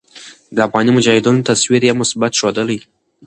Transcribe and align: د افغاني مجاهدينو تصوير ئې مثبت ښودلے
د 0.55 0.57
افغاني 0.67 0.91
مجاهدينو 0.97 1.45
تصوير 1.49 1.81
ئې 1.87 1.91
مثبت 2.01 2.31
ښودلے 2.39 2.77